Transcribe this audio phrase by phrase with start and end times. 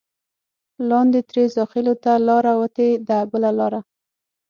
[0.89, 3.79] لاندې ترې زاخېلو ته لاره وتې ده بله لاره.